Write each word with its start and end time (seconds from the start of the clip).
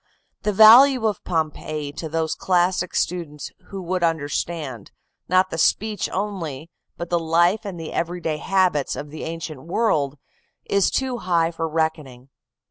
"The 0.41 0.51
value 0.51 1.05
of 1.05 1.23
Pompeii 1.23 1.91
to 1.91 2.09
those 2.09 2.33
classic 2.33 2.95
students 2.95 3.51
who 3.67 3.83
would 3.83 4.01
understand, 4.03 4.89
not 5.29 5.51
the 5.51 5.59
speech 5.59 6.09
only, 6.09 6.71
but 6.97 7.11
the 7.11 7.19
life 7.19 7.65
and 7.65 7.79
the 7.79 7.93
every 7.93 8.19
day 8.19 8.37
habits, 8.37 8.95
of 8.95 9.11
the 9.11 9.25
ancient 9.25 9.61
world, 9.61 10.17
is 10.65 10.89
too 10.89 11.19
high 11.19 11.51
for 11.51 11.69
reckoning. 11.69 12.29